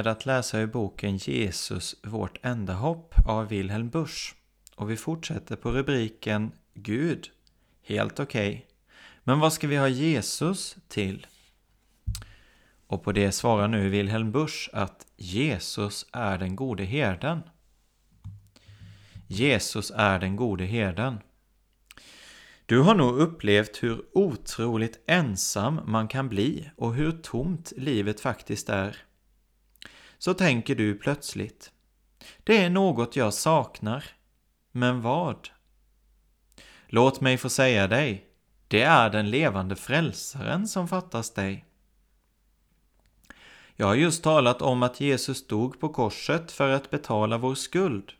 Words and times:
Med 0.00 0.06
att 0.06 0.26
läsa 0.26 0.58
ur 0.58 0.66
boken 0.66 1.16
Jesus, 1.16 1.96
vårt 2.02 2.38
enda 2.42 2.72
hopp 2.72 3.14
av 3.26 3.48
Wilhelm 3.48 3.90
Busch. 3.90 4.34
Och 4.76 4.90
vi 4.90 4.96
fortsätter 4.96 5.56
på 5.56 5.70
rubriken 5.72 6.52
Gud. 6.74 7.30
Helt 7.82 8.20
okej. 8.20 8.50
Okay. 8.50 8.62
Men 9.24 9.40
vad 9.40 9.52
ska 9.52 9.68
vi 9.68 9.76
ha 9.76 9.88
Jesus 9.88 10.76
till? 10.88 11.26
Och 12.86 13.04
på 13.04 13.12
det 13.12 13.32
svarar 13.32 13.68
nu 13.68 13.88
Wilhelm 13.88 14.32
Busch 14.32 14.70
att 14.72 15.06
Jesus 15.16 16.06
är 16.12 16.38
den 16.38 16.56
gode 16.56 16.84
herden. 16.84 17.42
Jesus 19.26 19.92
är 19.96 20.18
den 20.18 20.36
gode 20.36 20.64
herden. 20.64 21.18
Du 22.66 22.80
har 22.80 22.94
nog 22.94 23.18
upplevt 23.18 23.82
hur 23.82 24.02
otroligt 24.12 25.00
ensam 25.06 25.80
man 25.86 26.08
kan 26.08 26.28
bli 26.28 26.70
och 26.76 26.94
hur 26.94 27.12
tomt 27.12 27.72
livet 27.76 28.20
faktiskt 28.20 28.68
är 28.68 28.96
så 30.20 30.34
tänker 30.34 30.74
du 30.74 30.94
plötsligt. 30.94 31.72
Det 32.44 32.56
är 32.56 32.70
något 32.70 33.16
jag 33.16 33.34
saknar. 33.34 34.04
Men 34.72 35.02
vad? 35.02 35.48
Låt 36.86 37.20
mig 37.20 37.36
få 37.36 37.48
säga 37.48 37.86
dig, 37.86 38.26
det 38.68 38.82
är 38.82 39.10
den 39.10 39.30
levande 39.30 39.76
frälsaren 39.76 40.68
som 40.68 40.88
fattas 40.88 41.34
dig. 41.34 41.64
Jag 43.76 43.86
har 43.86 43.94
just 43.94 44.22
talat 44.22 44.62
om 44.62 44.82
att 44.82 45.00
Jesus 45.00 45.46
dog 45.46 45.80
på 45.80 45.88
korset 45.88 46.52
för 46.52 46.68
att 46.68 46.90
betala 46.90 47.38
vår 47.38 47.54
skuld. 47.54 48.12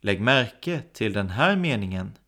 Lägg 0.00 0.20
märke 0.20 0.82
till 0.92 1.12
den 1.12 1.30
här 1.30 1.56
meningen. 1.56 2.18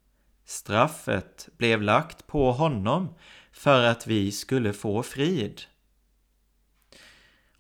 Straffet 0.45 1.49
blev 1.57 1.83
lagt 1.83 2.27
på 2.27 2.53
honom 2.53 3.15
för 3.53 3.85
att 3.85 4.07
vi 4.07 4.33
skulle 4.33 4.73
få 4.73 5.03
frid. 5.03 5.61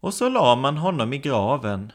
Och 0.00 0.14
så 0.14 0.28
la 0.28 0.56
man 0.56 0.76
honom 0.76 1.12
i 1.12 1.18
graven, 1.18 1.92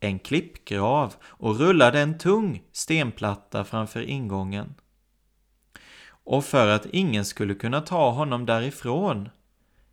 en 0.00 0.18
klippgrav, 0.18 1.14
och 1.22 1.58
rullade 1.58 2.00
en 2.00 2.18
tung 2.18 2.62
stenplatta 2.72 3.64
framför 3.64 4.02
ingången. 4.02 4.74
Och 6.08 6.44
för 6.44 6.68
att 6.68 6.86
ingen 6.86 7.24
skulle 7.24 7.54
kunna 7.54 7.80
ta 7.80 8.10
honom 8.10 8.46
därifrån 8.46 9.28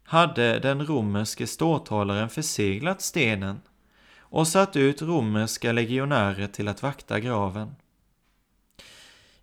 hade 0.03 0.59
den 0.59 0.85
romerske 0.85 1.47
ståthållaren 1.47 2.29
förseglat 2.29 3.01
stenen 3.01 3.61
och 4.19 4.47
satt 4.47 4.75
ut 4.75 5.01
romerska 5.01 5.71
legionärer 5.71 6.47
till 6.47 6.67
att 6.67 6.83
vakta 6.83 7.19
graven. 7.19 7.75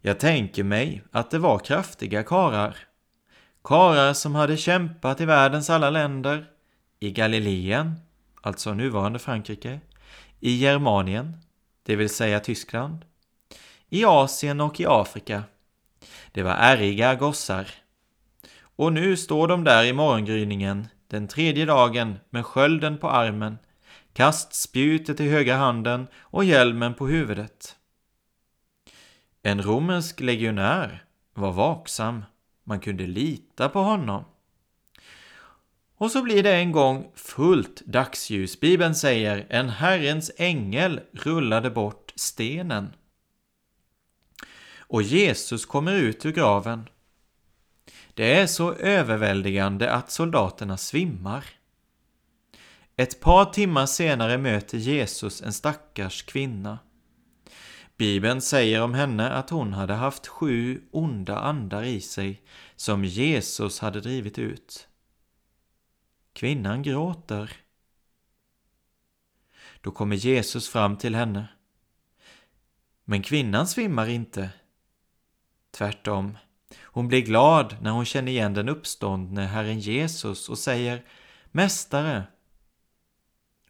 Jag 0.00 0.21
tänker 0.21 0.65
mig 0.65 1.03
att 1.11 1.31
det 1.31 1.39
var 1.39 1.59
kraftiga 1.59 2.22
karar. 2.22 2.77
Karar 3.65 4.12
som 4.12 4.34
hade 4.34 4.56
kämpat 4.56 5.21
i 5.21 5.25
världens 5.25 5.71
alla 5.71 5.91
länder, 5.91 6.47
i 7.00 7.11
Galileen, 7.11 7.95
alltså 8.41 8.75
nuvarande 8.75 9.19
Frankrike, 9.19 9.81
i 10.41 10.56
Germanien, 10.56 11.37
det 11.83 11.97
vill 11.97 12.11
säga 12.11 12.41
Tyskland, 12.41 13.05
i 13.89 14.05
Asien 14.05 14.61
och 14.61 14.81
i 14.81 14.87
Afrika. 14.87 15.43
Det 16.33 16.43
var 16.43 16.55
ärriga 16.55 17.15
gossar. 17.15 17.71
Och 18.61 18.93
nu 18.93 19.17
står 19.17 19.49
de 19.49 19.65
där 19.65 19.84
i 19.84 19.93
morgongryningen, 19.93 20.89
den 21.09 21.28
tredje 21.28 21.65
dagen, 21.65 22.19
med 22.31 22.47
skölden 22.47 22.99
på 22.99 23.11
armen, 23.11 23.59
kastspjutet 24.12 25.21
i 25.21 25.28
högra 25.28 25.57
handen 25.57 26.07
och 26.19 26.45
hjälmen 26.45 26.95
på 26.95 27.07
huvudet. 27.07 27.77
En 29.43 29.62
romersk 29.62 30.21
legionär 30.21 31.05
var 31.34 31.53
vaksam. 31.53 32.25
Man 32.65 32.81
kunde 32.81 33.07
lita 33.07 33.69
på 33.69 33.81
honom. 33.81 34.25
Och 36.00 36.11
så 36.11 36.22
blir 36.22 36.43
det 36.43 36.55
en 36.55 36.72
gång 36.72 37.11
fullt 37.15 37.81
dagsljus. 37.87 38.61
Bibeln 38.61 38.94
säger 38.94 39.47
en 39.50 39.69
Herrens 39.69 40.31
ängel 40.37 41.00
rullade 41.12 41.71
bort 41.71 42.12
stenen. 42.16 42.93
Och 44.78 45.03
Jesus 45.03 45.66
kommer 45.66 45.93
ut 45.93 46.27
ur 46.27 46.33
graven. 46.33 46.89
Det 48.15 48.34
är 48.34 48.47
så 48.47 48.72
överväldigande 48.72 49.93
att 49.93 50.10
soldaterna 50.10 50.77
svimmar. 50.77 51.44
Ett 52.97 53.21
par 53.21 53.44
timmar 53.44 53.87
senare 53.87 54.39
möter 54.39 54.78
Jesus 54.78 55.43
en 55.43 55.53
stackars 55.53 56.22
kvinna. 56.22 56.78
Bibeln 57.97 58.41
säger 58.41 58.83
om 58.83 58.94
henne 58.94 59.31
att 59.31 59.50
hon 59.50 59.72
hade 59.72 59.94
haft 59.94 60.27
sju 60.27 60.83
onda 60.91 61.39
andar 61.39 61.83
i 61.83 62.00
sig 62.00 62.43
som 62.77 63.05
Jesus 63.05 63.81
hade 63.81 64.00
drivit 64.00 64.39
ut. 64.39 64.87
Kvinnan 66.33 66.83
gråter. 66.83 67.57
Då 69.81 69.91
kommer 69.91 70.17
Jesus 70.17 70.69
fram 70.69 70.97
till 70.97 71.15
henne. 71.15 71.49
Men 73.05 73.23
kvinnan 73.23 73.67
svimmar 73.67 74.09
inte. 74.09 74.51
Tvärtom. 75.71 76.39
Hon 76.83 77.09
blir 77.09 77.21
glad 77.21 77.77
när 77.83 77.91
hon 77.91 78.05
känner 78.05 78.33
igen 78.33 78.55
den 78.55 78.69
uppståndne 78.69 79.47
Herren 79.47 79.81
Jesus 79.81 80.49
och 80.49 80.59
säger 80.59 81.05
Mästare. 81.51 82.25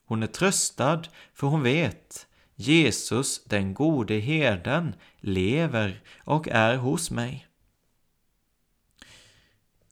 Hon 0.04 0.22
är 0.22 0.26
tröstad 0.26 1.02
för 1.34 1.46
hon 1.46 1.62
vet 1.62 2.26
Jesus, 2.54 3.44
den 3.44 3.74
gode 3.74 4.14
herden, 4.14 4.94
lever 5.20 6.02
och 6.24 6.48
är 6.48 6.76
hos 6.76 7.10
mig. 7.10 7.49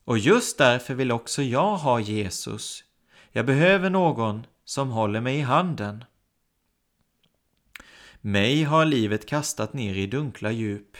Och 0.08 0.18
just 0.18 0.58
därför 0.58 0.94
vill 0.94 1.12
också 1.12 1.42
jag 1.42 1.76
ha 1.76 2.00
Jesus. 2.00 2.84
Jag 3.32 3.46
behöver 3.46 3.90
någon 3.90 4.46
som 4.64 4.90
håller 4.90 5.20
mig 5.20 5.38
i 5.38 5.40
handen. 5.40 6.04
Mig 8.20 8.62
har 8.62 8.84
livet 8.84 9.26
kastat 9.26 9.72
ner 9.72 9.94
i 9.94 10.06
dunkla 10.06 10.50
djup. 10.50 10.96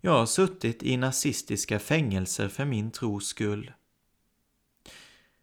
Jag 0.00 0.12
har 0.12 0.26
suttit 0.26 0.82
i 0.82 0.96
nazistiska 0.96 1.78
fängelser 1.78 2.48
för 2.48 2.64
min 2.64 2.90
tros 2.90 3.26
skull. 3.26 3.72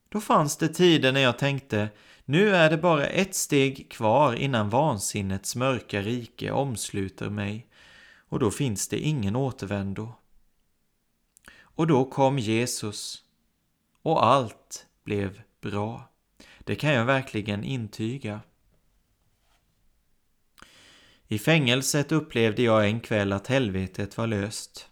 Då 0.09 0.21
fanns 0.21 0.57
det 0.57 0.67
tider 0.67 1.11
när 1.11 1.21
jag 1.21 1.37
tänkte, 1.37 1.89
nu 2.25 2.55
är 2.55 2.69
det 2.69 2.77
bara 2.77 3.05
ett 3.05 3.35
steg 3.35 3.91
kvar 3.91 4.33
innan 4.33 4.69
vansinnets 4.69 5.55
mörka 5.55 6.01
rike 6.01 6.51
omsluter 6.51 7.29
mig 7.29 7.67
och 8.29 8.39
då 8.39 8.51
finns 8.51 8.87
det 8.87 8.99
ingen 8.99 9.35
återvändo. 9.35 10.13
Och 11.77 11.87
då 11.87 12.05
kom 12.05 12.39
Jesus. 12.39 13.23
Och 14.01 14.25
allt 14.25 14.85
blev 15.03 15.41
bra. 15.61 16.09
Det 16.59 16.75
kan 16.75 16.93
jag 16.93 17.05
verkligen 17.05 17.63
intyga. 17.63 18.41
I 21.27 21.39
fängelset 21.39 22.11
upplevde 22.11 22.61
jag 22.61 22.89
en 22.89 22.99
kväll 22.99 23.33
att 23.33 23.47
helvetet 23.47 24.17
var 24.17 24.27
löst. 24.27 24.89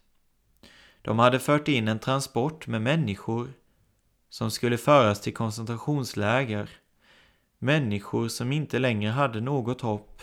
De 1.01 1.19
hade 1.19 1.39
fört 1.39 1.67
in 1.67 1.87
en 1.87 1.99
transport 1.99 2.67
med 2.67 2.81
människor 2.81 3.53
som 4.29 4.51
skulle 4.51 4.77
föras 4.77 5.21
till 5.21 5.33
koncentrationsläger. 5.33 6.69
Människor 7.59 8.27
som 8.27 8.51
inte 8.51 8.79
längre 8.79 9.11
hade 9.11 9.41
något 9.41 9.81
hopp. 9.81 10.21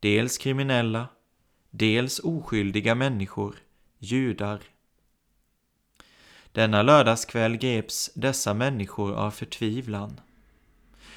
Dels 0.00 0.38
kriminella, 0.38 1.08
dels 1.70 2.18
oskyldiga 2.18 2.94
människor, 2.94 3.56
judar. 3.98 4.60
Denna 6.52 6.82
lördagskväll 6.82 7.56
greps 7.56 8.10
dessa 8.14 8.54
människor 8.54 9.14
av 9.14 9.30
förtvivlan. 9.30 10.20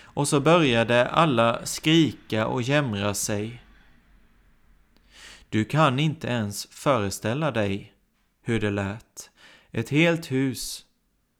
Och 0.01 0.27
så 0.27 0.39
började 0.39 1.07
alla 1.07 1.65
skrika 1.65 2.47
och 2.47 2.61
jämra 2.61 3.13
sig. 3.13 3.63
Du 5.49 5.65
kan 5.65 5.99
inte 5.99 6.27
ens 6.27 6.65
föreställa 6.65 7.51
dig 7.51 7.93
hur 8.41 8.59
det 8.59 8.71
lät. 8.71 9.29
Ett 9.71 9.89
helt 9.89 10.31
hus 10.31 10.85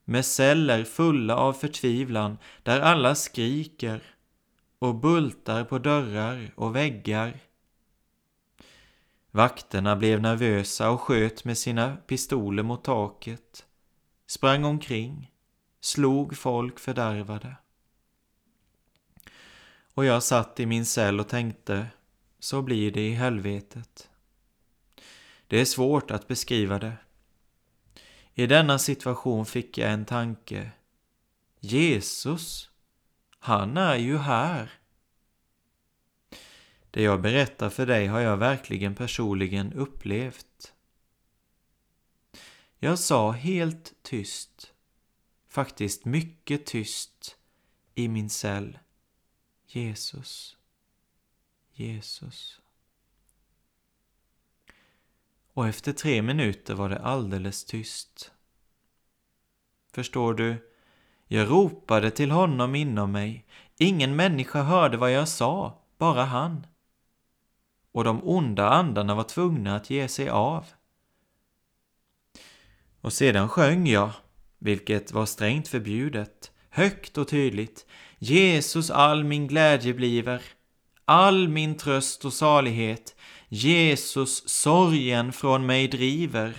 med 0.06 0.26
celler 0.26 0.84
fulla 0.84 1.36
av 1.36 1.54
förtvivlan 1.54 2.38
där 2.64 2.80
alla 2.80 3.16
skriker 3.16 4.02
och 4.80 4.96
bultar 4.96 5.64
på 5.64 5.80
dörrar 5.80 6.52
och 6.56 6.76
väggar. 6.76 7.40
Vakterna 9.32 9.96
blev 9.96 10.22
nervösa 10.22 10.90
och 10.90 11.02
sköt 11.02 11.46
med 11.46 11.58
sina 11.58 11.98
pistoler 12.08 12.64
mot 12.64 12.84
taket, 12.84 13.66
sprang 14.34 14.66
omkring, 14.66 15.32
slog 15.80 16.38
folk 16.38 16.80
fördärvade. 16.80 17.56
Och 19.94 20.06
jag 20.06 20.24
satt 20.24 20.60
i 20.60 20.66
min 20.66 20.86
cell 20.86 21.20
och 21.20 21.30
tänkte, 21.30 21.88
så 22.40 22.62
blir 22.62 22.92
det 22.92 23.08
i 23.08 23.12
helvetet. 23.12 24.10
Det 25.48 25.62
är 25.62 25.66
svårt 25.66 26.12
att 26.12 26.28
beskriva 26.28 26.80
det. 26.80 26.98
I 28.34 28.48
denna 28.48 28.80
situation 28.80 29.46
fick 29.46 29.78
jag 29.78 29.92
en 29.92 30.06
tanke. 30.06 30.72
Jesus, 31.60 32.70
han 33.40 33.78
är 33.78 33.96
ju 33.96 34.18
här. 34.18 34.72
Det 36.92 37.04
jag 37.04 37.22
berättar 37.22 37.70
för 37.70 37.86
dig 37.86 38.08
har 38.08 38.20
jag 38.20 38.38
verkligen 38.38 38.96
personligen 38.96 39.74
upplevt. 39.74 40.74
Jag 42.84 43.00
sa 43.00 43.32
helt 43.32 43.94
tyst, 44.02 44.74
faktiskt 45.50 46.06
mycket 46.06 46.66
tyst, 46.66 47.38
i 47.96 48.08
min 48.08 48.30
cell. 48.30 48.80
Jesus, 49.68 50.58
Jesus. 51.74 52.62
Och 55.54 55.68
efter 55.68 55.94
tre 55.94 56.22
minuter 56.22 56.74
var 56.74 56.90
det 56.90 57.00
alldeles 57.00 57.66
tyst. 57.66 58.32
Förstår 59.94 60.34
du? 60.34 60.72
Jag 61.28 61.50
ropade 61.50 62.12
till 62.12 62.32
honom 62.32 62.76
inom 62.76 63.12
mig. 63.12 63.46
Ingen 63.78 64.16
människa 64.16 64.62
hörde 64.62 64.98
vad 64.98 65.12
jag 65.12 65.28
sa, 65.28 65.82
bara 65.98 66.24
han. 66.24 66.68
Och 67.92 68.04
de 68.04 68.24
onda 68.24 68.70
andarna 68.70 69.16
var 69.16 69.24
tvungna 69.24 69.76
att 69.76 69.90
ge 69.90 70.08
sig 70.08 70.30
av. 70.30 70.66
Och 73.04 73.14
sedan 73.14 73.50
sjöng 73.50 73.88
jag, 73.88 74.12
vilket 74.60 75.12
var 75.12 75.26
strängt 75.26 75.68
förbjudet, 75.68 76.52
högt 76.70 77.18
och 77.18 77.28
tydligt. 77.28 77.86
Jesus 78.20 78.90
all 78.90 79.24
min 79.24 79.48
glädje 79.48 79.94
bliver, 79.94 80.42
all 81.06 81.48
min 81.48 81.78
tröst 81.78 82.26
och 82.26 82.34
salighet. 82.34 83.16
Jesus 83.48 84.50
sorgen 84.50 85.34
från 85.34 85.66
mig 85.66 85.88
driver, 85.88 86.56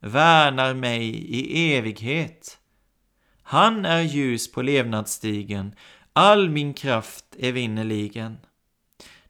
värnar 0.00 0.74
mig 0.74 1.08
i 1.08 1.74
evighet. 1.74 2.58
Han 3.42 3.84
är 3.84 4.02
ljus 4.02 4.52
på 4.52 4.62
levnadsstigen, 4.62 5.74
all 6.12 6.50
min 6.50 6.74
kraft 6.74 7.24
evinnerligen. 7.38 8.38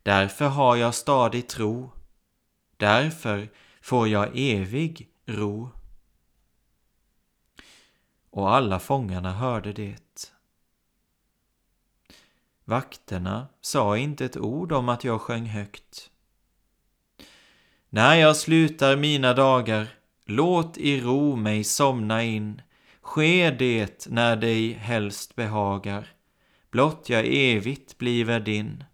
Därför 0.02 0.48
har 0.48 0.76
jag 0.76 0.94
stadig 0.94 1.48
tro, 1.48 1.92
därför 2.76 3.48
får 3.80 4.08
jag 4.08 4.28
evig 4.34 5.08
ro. 5.26 5.70
Och 8.32 8.54
alla 8.54 8.78
fångarna 8.78 9.32
hörde 9.32 9.72
det. 9.72 10.32
Vakterna 12.64 13.46
sa 13.60 13.98
inte 13.98 14.24
ett 14.24 14.36
ord 14.36 14.72
om 14.72 14.88
att 14.88 15.04
jag 15.04 15.20
sjöng 15.20 15.46
högt. 15.46 16.10
När 17.88 18.14
jag 18.14 18.36
slutar 18.36 18.96
mina 18.96 19.34
dagar, 19.34 19.88
låt 20.24 20.78
i 20.78 21.00
ro 21.00 21.36
mig 21.36 21.64
somna 21.64 22.22
in. 22.22 22.62
Ske 23.00 23.50
det 23.50 24.06
när 24.10 24.36
dig 24.36 24.72
helst 24.72 25.34
behagar, 25.34 26.12
blott 26.70 27.08
jag 27.08 27.26
evigt 27.26 27.98
bliver 27.98 28.40
din. 28.40 28.84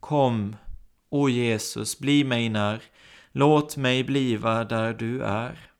Kom, 0.00 0.56
o 1.08 1.28
Jesus, 1.28 1.98
bli 1.98 2.24
mig 2.24 2.48
när, 2.48 2.82
låt 3.32 3.76
mig 3.76 4.04
bliva 4.04 4.64
där 4.64 4.94
du 4.94 5.22
är. 5.22 5.70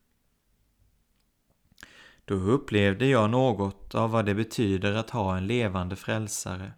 Då 2.29 2.35
upplevde 2.35 3.07
jag 3.07 3.31
något 3.31 3.95
av 3.95 4.11
vad 4.11 4.27
det 4.27 4.35
betyder 4.35 4.95
att 4.95 5.11
ha 5.11 5.37
en 5.37 5.47
levande 5.47 5.97
frälsare. 5.97 6.73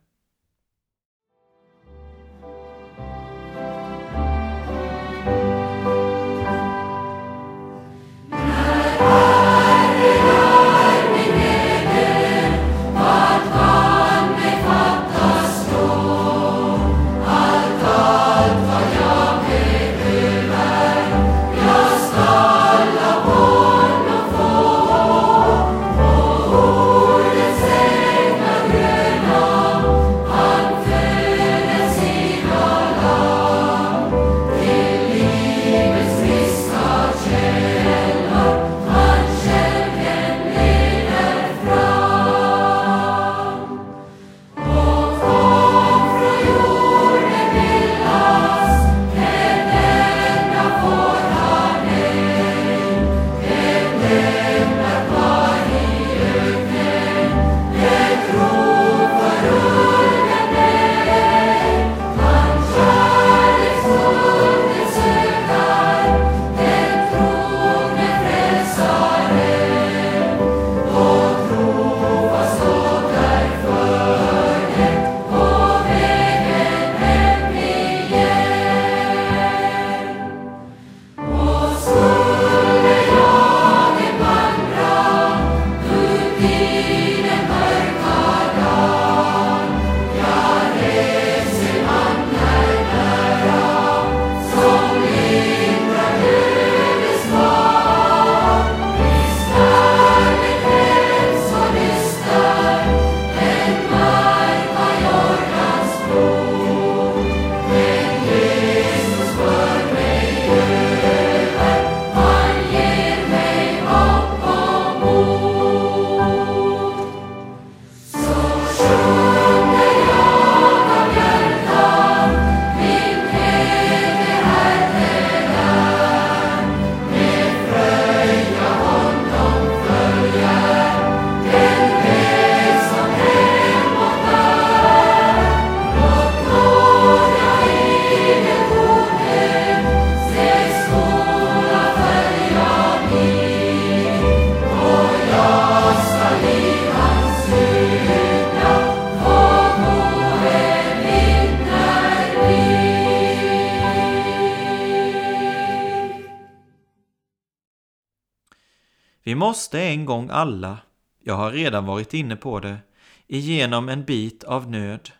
Måste 159.49 159.81
en 159.81 160.05
gång 160.05 160.29
alla, 160.31 160.79
Jag 161.21 161.35
har 161.35 161.51
redan 161.51 161.87
varit 161.87 162.15
inne 162.15 162.37
på 162.37 162.61
det. 162.61 162.79
Igenom 163.27 163.89
en 163.89 164.05
bit 164.05 164.45
av 164.45 164.71
nöd. 164.71 165.11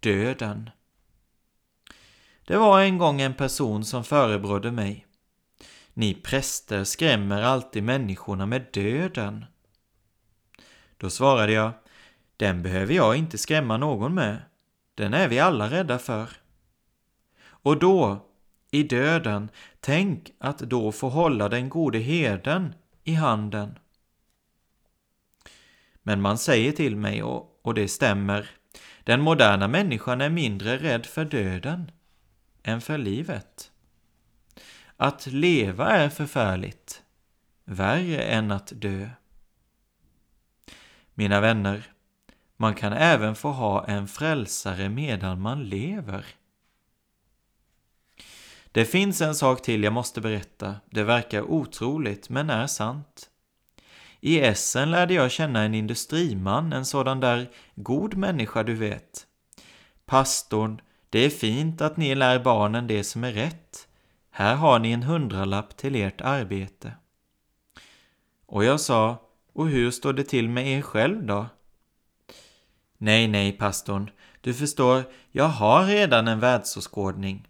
Döden. 0.00 0.70
Det 2.44 2.56
var 2.56 2.80
en 2.80 2.98
gång 2.98 3.20
en 3.20 3.34
person 3.34 3.84
som 3.84 4.04
förebrådde 4.04 4.72
mig. 4.72 5.06
Ni 5.92 6.14
präster 6.14 6.84
skrämmer 6.84 7.42
alltid 7.42 7.82
människorna 7.82 8.46
med 8.46 8.66
döden. 8.72 9.44
Då 10.96 11.10
svarade 11.10 11.52
jag, 11.52 11.72
den 12.36 12.62
behöver 12.62 12.94
jag 12.94 13.16
inte 13.16 13.38
skrämma 13.38 13.76
någon 13.76 14.14
med. 14.14 14.42
Den 14.94 15.14
är 15.14 15.28
vi 15.28 15.38
alla 15.38 15.70
rädda 15.70 15.98
för. 15.98 16.30
Och 17.46 17.78
då, 17.78 18.26
i 18.70 18.82
döden, 18.82 19.48
tänk 19.80 20.32
att 20.38 20.58
då 20.58 20.92
få 20.92 21.08
hålla 21.08 21.48
den 21.48 21.68
gode 21.68 21.98
herden 21.98 22.74
i 23.04 23.14
handen. 23.14 23.78
Men 26.02 26.20
man 26.20 26.38
säger 26.38 26.72
till 26.72 26.96
mig, 26.96 27.22
och, 27.22 27.60
och 27.62 27.74
det 27.74 27.88
stämmer, 27.88 28.50
den 29.04 29.20
moderna 29.20 29.68
människan 29.68 30.20
är 30.20 30.30
mindre 30.30 30.78
rädd 30.78 31.06
för 31.06 31.24
döden 31.24 31.90
än 32.62 32.80
för 32.80 32.98
livet. 32.98 33.70
Att 34.96 35.26
leva 35.26 35.90
är 35.90 36.08
förfärligt, 36.08 37.02
värre 37.64 38.22
än 38.22 38.50
att 38.50 38.72
dö. 38.74 39.08
Mina 41.14 41.40
vänner, 41.40 41.82
man 42.56 42.74
kan 42.74 42.92
även 42.92 43.34
få 43.34 43.50
ha 43.50 43.86
en 43.86 44.08
frälsare 44.08 44.88
medan 44.88 45.40
man 45.40 45.64
lever. 45.64 46.26
Det 48.74 48.84
finns 48.84 49.20
en 49.20 49.34
sak 49.34 49.62
till 49.62 49.84
jag 49.84 49.92
måste 49.92 50.20
berätta. 50.20 50.76
Det 50.90 51.02
verkar 51.02 51.42
otroligt, 51.42 52.28
men 52.28 52.50
är 52.50 52.66
sant. 52.66 53.30
I 54.20 54.40
Essen 54.40 54.90
lärde 54.90 55.14
jag 55.14 55.30
känna 55.30 55.62
en 55.62 55.74
industriman, 55.74 56.72
en 56.72 56.84
sådan 56.84 57.20
där 57.20 57.50
god 57.74 58.14
människa 58.14 58.62
du 58.62 58.74
vet. 58.74 59.26
Pastorn, 60.06 60.80
det 61.10 61.18
är 61.18 61.30
fint 61.30 61.80
att 61.80 61.96
ni 61.96 62.14
lär 62.14 62.38
barnen 62.38 62.86
det 62.86 63.04
som 63.04 63.24
är 63.24 63.32
rätt. 63.32 63.88
Här 64.30 64.54
har 64.54 64.78
ni 64.78 64.92
en 64.92 65.02
hundralapp 65.02 65.76
till 65.76 65.96
ert 65.96 66.20
arbete. 66.20 66.92
Och 68.46 68.64
jag 68.64 68.80
sa, 68.80 69.22
och 69.52 69.68
hur 69.68 69.90
står 69.90 70.12
det 70.12 70.24
till 70.24 70.48
med 70.48 70.66
er 70.66 70.82
själv 70.82 71.26
då? 71.26 71.46
Nej, 72.98 73.28
nej, 73.28 73.52
pastorn. 73.52 74.10
Du 74.40 74.54
förstår, 74.54 75.02
jag 75.30 75.48
har 75.48 75.86
redan 75.86 76.28
en 76.28 76.40
världsåskådning. 76.40 77.48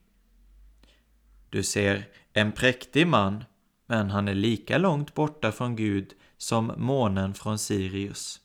Du 1.55 1.63
ser, 1.63 2.09
en 2.33 2.53
präktig 2.53 3.07
man, 3.07 3.45
men 3.87 4.11
han 4.11 4.29
är 4.29 4.35
lika 4.35 4.79
långt 4.79 5.15
borta 5.15 5.53
från 5.53 5.77
Gud 5.77 6.13
som 6.37 6.73
månen 6.77 7.35
från 7.35 7.59
Sirius. 7.59 8.41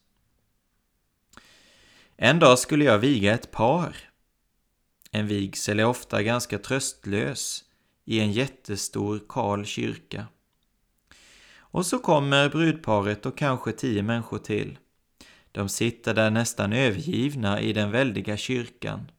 En 2.15 2.39
dag 2.39 2.59
skulle 2.59 2.85
jag 2.85 2.99
viga 2.99 3.33
ett 3.33 3.51
par. 3.51 3.95
En 5.11 5.27
vigsel 5.27 5.79
är 5.79 5.85
ofta 5.85 6.23
ganska 6.23 6.59
tröstlös 6.59 7.63
i 8.05 8.19
en 8.19 8.31
jättestor 8.31 9.21
kal 9.29 9.65
kyrka. 9.65 10.25
Och 11.57 11.85
så 11.85 11.99
kommer 11.99 12.49
brudparet 12.49 13.25
och 13.25 13.37
kanske 13.37 13.71
tio 13.71 14.03
människor 14.03 14.39
till. 14.39 14.77
De 15.51 15.69
sitter 15.69 16.13
där 16.13 16.29
nästan 16.29 16.73
övergivna 16.73 17.61
i 17.61 17.73
den 17.73 17.91
väldiga 17.91 18.37
kyrkan. 18.37 19.11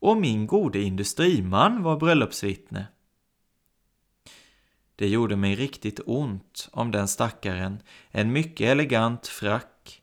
Och 0.00 0.16
min 0.16 0.46
gode 0.46 0.78
industriman 0.78 1.82
var 1.82 1.96
bröllopsvittne. 1.96 2.86
Det 4.96 5.08
gjorde 5.08 5.36
mig 5.36 5.54
riktigt 5.54 6.00
ont 6.06 6.68
om 6.72 6.90
den 6.90 7.08
stackaren, 7.08 7.82
en 8.10 8.32
mycket 8.32 8.66
elegant 8.66 9.26
frack, 9.26 10.02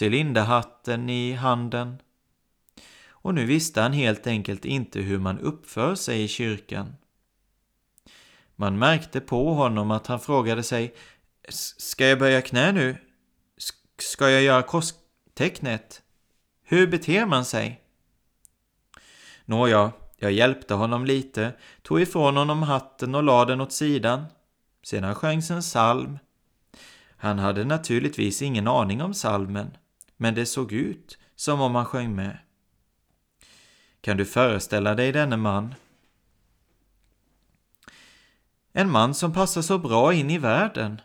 cylinderhatten 0.00 1.10
i 1.10 1.32
handen. 1.32 1.98
Och 3.08 3.34
nu 3.34 3.44
visste 3.44 3.80
han 3.80 3.92
helt 3.92 4.26
enkelt 4.26 4.64
inte 4.64 5.00
hur 5.00 5.18
man 5.18 5.38
uppför 5.38 5.94
sig 5.94 6.22
i 6.22 6.28
kyrkan. 6.28 6.96
Man 8.56 8.78
märkte 8.78 9.20
på 9.20 9.54
honom 9.54 9.90
att 9.90 10.06
han 10.06 10.20
frågade 10.20 10.62
sig 10.62 10.94
Ska 11.78 12.06
jag 12.06 12.18
böja 12.18 12.42
knä 12.42 12.72
nu? 12.72 12.96
Ska 13.98 14.30
jag 14.30 14.42
göra 14.42 14.62
korstecknet? 14.62 16.02
Hur 16.62 16.86
beter 16.86 17.26
man 17.26 17.44
sig? 17.44 17.87
Nåja, 19.48 19.92
jag 20.16 20.32
hjälpte 20.32 20.74
honom 20.74 21.04
lite, 21.04 21.52
tog 21.82 22.00
ifrån 22.00 22.36
honom 22.36 22.62
hatten 22.62 23.14
och 23.14 23.22
lade 23.22 23.52
den 23.52 23.60
åt 23.60 23.72
sidan. 23.72 24.24
Sedan 24.82 25.14
sjöngs 25.14 25.50
en 25.50 25.60
psalm. 25.60 26.18
Han 27.16 27.38
hade 27.38 27.64
naturligtvis 27.64 28.42
ingen 28.42 28.68
aning 28.68 29.02
om 29.02 29.14
salmen, 29.14 29.76
men 30.16 30.34
det 30.34 30.46
såg 30.46 30.72
ut 30.72 31.18
som 31.36 31.60
om 31.60 31.74
han 31.74 31.84
sjöng 31.84 32.14
med. 32.14 32.38
Kan 34.00 34.16
du 34.16 34.24
föreställa 34.24 34.94
dig 34.94 35.12
denne 35.12 35.36
man? 35.36 35.74
En 38.72 38.90
man 38.90 39.14
som 39.14 39.32
passar 39.32 39.62
så 39.62 39.78
bra 39.78 40.14
in 40.14 40.30
i 40.30 40.38
världen. 40.38 41.00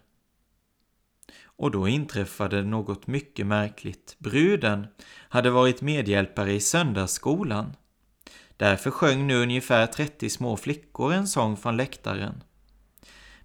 Och 1.44 1.72
då 1.72 1.88
inträffade 1.88 2.64
något 2.64 3.08
mycket 3.08 3.48
märkligt. 3.48 4.16
Bruden 4.20 4.88
hade 5.30 5.50
varit 5.50 5.82
medhjälpare 5.82 6.54
i 6.54 6.60
söndagsskolan. 6.60 7.76
Därför 8.64 8.92
sjöng 8.92 9.28
nu 9.28 9.36
ungefär 9.36 9.88
30 9.88 10.30
små 10.30 10.58
flickor 10.58 11.14
en 11.14 11.28
sång 11.28 11.58
från 11.58 11.78
läktaren. 11.78 12.44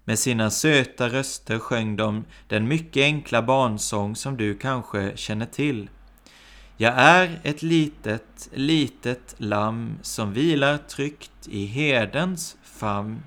Med 0.03 0.19
sina 0.19 0.49
söta 0.49 1.09
röster 1.09 1.59
sjöng 1.59 1.95
de 1.95 2.25
den 2.47 2.67
mycket 2.67 3.03
enkla 3.03 3.41
barnsång 3.41 4.15
som 4.15 4.37
du 4.37 4.57
kanske 4.57 5.11
känner 5.17 5.45
till. 5.45 5.89
Jag 6.77 6.93
är 6.97 7.39
ett 7.43 7.61
litet, 7.61 8.49
litet 8.53 9.35
lamm 9.37 9.99
som 10.01 10.33
vilar 10.33 10.77
tryggt 10.77 11.47
i 11.47 11.65
herdens 11.65 12.57
famn. 12.63 13.23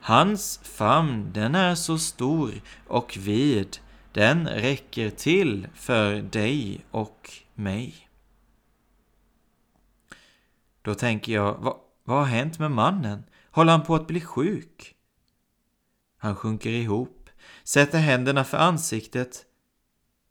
Hans 0.00 0.60
famn, 0.62 1.30
den 1.32 1.54
är 1.54 1.74
så 1.74 1.98
stor 1.98 2.52
och 2.88 3.16
vid, 3.20 3.76
den 4.12 4.48
räcker 4.48 5.10
till 5.10 5.68
för 5.74 6.14
dig 6.14 6.80
och 6.90 7.30
mig. 7.54 7.94
Då 10.84 10.94
tänker 10.94 11.32
jag, 11.32 11.54
vad, 11.54 11.76
vad 12.04 12.18
har 12.18 12.24
hänt 12.24 12.58
med 12.58 12.70
mannen? 12.70 13.24
Håller 13.50 13.72
han 13.72 13.82
på 13.82 13.94
att 13.94 14.06
bli 14.06 14.20
sjuk? 14.20 14.94
Han 16.16 16.36
sjunker 16.36 16.70
ihop, 16.70 17.30
sätter 17.62 17.98
händerna 17.98 18.44
för 18.44 18.58
ansiktet, 18.58 19.44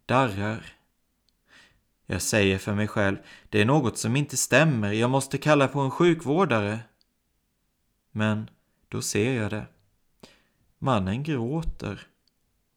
darrar. 0.05 0.65
Jag 2.05 2.21
säger 2.21 2.57
för 2.57 2.75
mig 2.75 2.87
själv, 2.87 3.17
det 3.49 3.61
är 3.61 3.65
något 3.65 3.97
som 3.97 4.15
inte 4.15 4.37
stämmer, 4.37 4.91
jag 4.91 5.09
måste 5.09 5.37
kalla 5.37 5.67
på 5.67 5.79
en 5.79 5.91
sjukvårdare. 5.91 6.79
Men 8.11 8.49
då 8.89 9.01
ser 9.01 9.33
jag 9.33 9.51
det. 9.51 9.65
Mannen 10.77 11.23
gråter, 11.23 12.07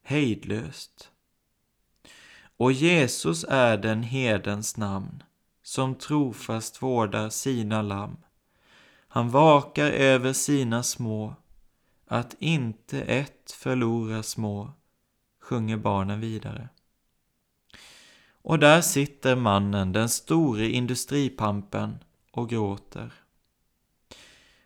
hejdlöst. 0.02 1.11
Och 2.56 2.73
Jesus 2.73 3.45
är 3.49 3.76
den 3.76 4.02
hedens 4.02 4.76
namn 4.76 5.23
som 5.67 5.95
trofast 5.95 6.83
vårdar 6.83 7.29
sina 7.29 7.83
lamm. 7.83 8.17
Han 9.09 9.31
vakar 9.31 9.91
över 9.91 10.33
sina 10.33 10.83
små, 10.83 11.35
att 12.07 12.37
inte 12.39 13.03
ett 13.03 13.51
förlorar 13.51 14.23
små, 14.23 14.73
sjunger 15.41 15.77
barnen 15.77 16.21
vidare. 16.21 16.69
Och 18.43 18.59
där 18.59 18.81
sitter 18.81 19.37
mannen, 19.37 19.93
den 19.93 20.09
store 20.09 20.69
industripampen, 20.69 21.99
och 22.31 22.49
gråter. 22.49 23.13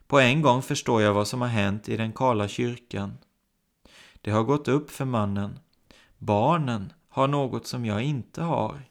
På 0.06 0.20
en 0.20 0.42
gång 0.42 0.62
förstår 0.62 1.02
jag 1.02 1.14
vad 1.14 1.28
som 1.28 1.40
har 1.40 1.48
hänt 1.48 1.88
i 1.88 1.96
den 1.96 2.12
kala 2.12 2.48
kyrkan. 2.48 3.18
Det 4.20 4.30
har 4.30 4.42
gått 4.42 4.68
upp 4.68 4.90
för 4.90 5.04
mannen. 5.04 5.58
Barnen 6.18 6.92
har 7.08 7.28
något 7.28 7.66
som 7.66 7.84
jag 7.84 8.02
inte 8.02 8.42
har. 8.42 8.82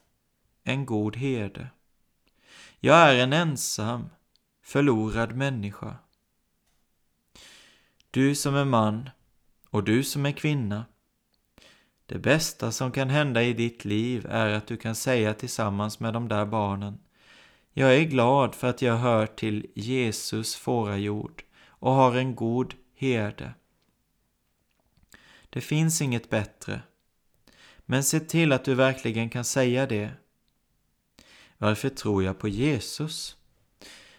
En 0.63 0.86
god 0.86 1.16
herde. 1.16 1.70
Jag 2.81 2.98
är 2.98 3.24
en 3.24 3.33
ensam, 3.33 4.09
förlorad 4.63 5.36
människa. 5.36 5.95
Du 8.12 8.36
som 8.36 8.55
är 8.55 8.65
man 8.65 9.09
och 9.69 9.83
du 9.83 10.03
som 10.03 10.25
är 10.25 10.31
kvinna. 10.31 10.86
Det 12.05 12.19
bästa 12.19 12.71
som 12.71 12.91
kan 12.91 13.09
hända 13.09 13.43
i 13.43 13.53
ditt 13.53 13.86
liv 13.86 14.25
är 14.29 14.50
att 14.50 14.67
du 14.67 14.77
kan 14.77 14.95
säga 14.95 15.33
tillsammans 15.33 16.00
med 16.00 16.13
de 16.13 16.27
där 16.27 16.45
barnen 16.45 17.00
Jag 17.74 17.95
är 17.95 18.03
glad 18.03 18.55
för 18.55 18.67
att 18.67 18.81
jag 18.81 18.98
hör 18.98 19.25
till 19.25 19.67
Jesus 19.75 20.55
fårajord 20.55 21.43
och 21.67 21.91
har 21.91 22.15
en 22.15 22.36
god 22.36 22.74
herde. 22.95 23.53
Det 25.50 25.62
finns 25.62 26.01
inget 26.01 26.29
bättre. 26.29 26.81
Men 27.86 28.03
se 28.03 28.19
till 28.19 28.51
att 28.51 28.65
du 28.65 28.75
verkligen 28.75 29.29
kan 29.29 29.45
säga 29.45 29.86
det 29.86 30.12
varför 31.60 31.89
tror 31.89 32.24
jag 32.24 32.39
på 32.39 32.48
Jesus? 32.48 33.38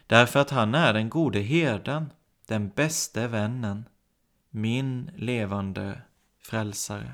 Därför 0.06 0.40
att 0.40 0.50
han 0.50 0.74
är 0.74 0.92
den 0.92 1.08
gode 1.08 1.40
herden, 1.40 2.12
den 2.46 2.68
bäste 2.68 3.28
vännen, 3.28 3.84
min 4.50 5.10
levande 5.16 6.02
frälsare. 6.42 7.12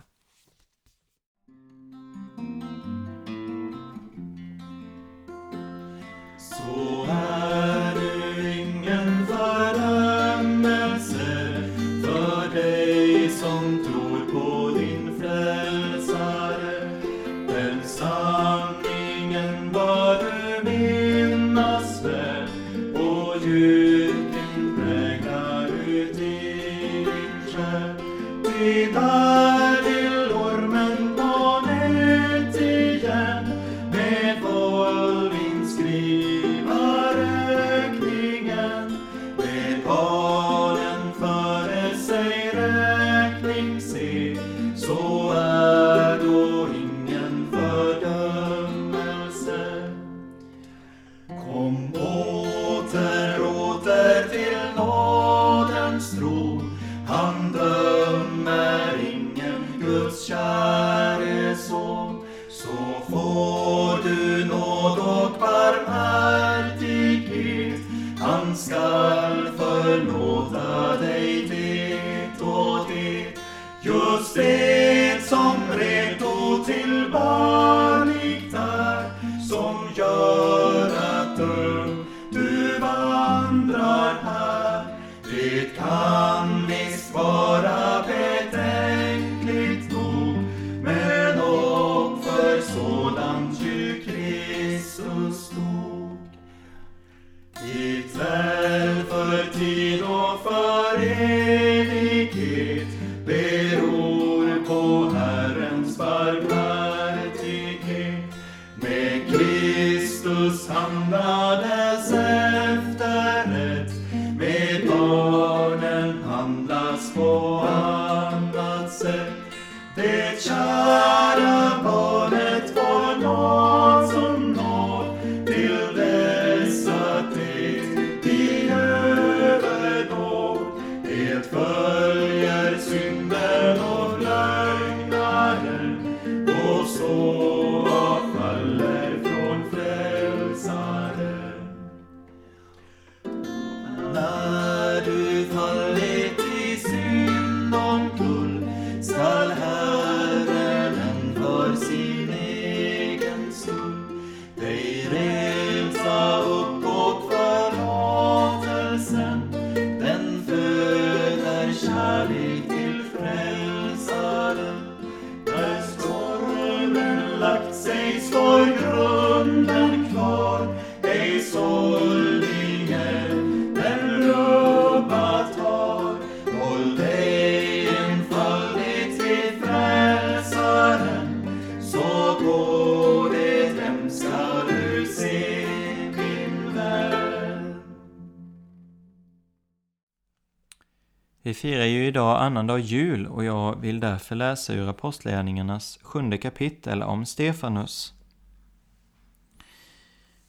Vi 191.47 191.55
firar 191.55 191.85
ju 191.85 192.07
idag 192.07 192.43
annandag 192.43 192.79
jul 192.79 193.27
och 193.27 193.45
jag 193.45 193.81
vill 193.81 194.01
därför 194.01 194.35
läsa 194.35 194.75
ur 194.75 194.89
Apostlagärningarnas 194.89 195.99
sjunde 196.03 196.39
kapitel 196.39 197.03
om 197.03 197.27
Stefanus. 197.27 198.16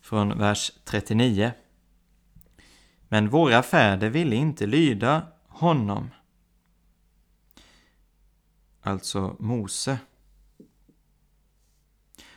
Från 0.08 0.38
vers 0.38 0.72
39. 0.86 1.52
Men 3.08 3.30
våra 3.30 3.64
fäder 3.64 4.10
ville 4.10 4.36
inte 4.36 4.66
lyda 4.66 5.22
honom. 5.48 6.10
Alltså 8.82 9.36
Mose. 9.40 10.00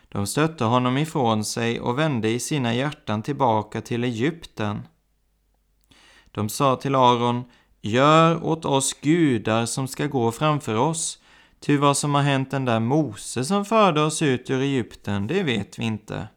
De 0.08 0.26
stötte 0.26 0.64
honom 0.64 0.98
ifrån 0.98 1.44
sig 1.44 1.80
och 1.80 1.98
vände 1.98 2.28
i 2.28 2.40
sina 2.40 2.74
hjärtan 2.74 3.22
tillbaka 3.22 3.80
till 3.80 4.04
Egypten. 4.04 4.82
De 6.30 6.48
sa 6.48 6.76
till 6.76 6.94
Aron, 6.94 7.44
gör 7.80 8.44
åt 8.44 8.64
oss 8.64 8.94
gudar 9.00 9.66
som 9.66 9.88
ska 9.88 10.06
gå 10.06 10.32
framför 10.32 10.74
oss, 10.74 11.22
ty 11.60 11.76
vad 11.76 11.96
som 11.96 12.14
har 12.14 12.22
hänt 12.22 12.50
den 12.50 12.64
där 12.64 12.80
Mose 12.80 13.44
som 13.44 13.64
förde 13.64 14.02
oss 14.02 14.22
ut 14.22 14.50
ur 14.50 14.60
Egypten, 14.60 15.26
det 15.26 15.42
vet 15.42 15.78
vi 15.78 15.84
inte. 15.84 16.28